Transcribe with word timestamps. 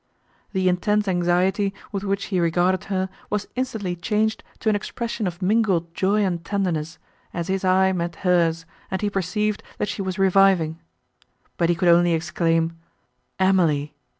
The 0.51 0.67
intense 0.67 1.07
anxiety, 1.07 1.75
with 1.91 2.03
which 2.03 2.25
he 2.33 2.39
regarded 2.39 2.85
her, 2.85 3.07
was 3.29 3.47
instantly 3.55 3.95
changed 3.95 4.43
to 4.61 4.69
an 4.69 4.75
expression 4.75 5.27
of 5.27 5.43
mingled 5.43 5.93
joy 5.93 6.25
and 6.25 6.43
tenderness, 6.43 6.97
as 7.35 7.49
his 7.49 7.63
eye 7.63 7.91
met 7.91 8.15
hers, 8.25 8.65
and 8.89 8.99
he 9.03 9.11
perceived, 9.11 9.61
that 9.77 9.89
she 9.89 10.01
was 10.01 10.17
reviving. 10.17 10.79
But 11.55 11.69
he 11.69 11.75
could 11.75 11.89
only 11.89 12.13
exclaim, 12.13 12.79
"Emily!" 13.37 13.93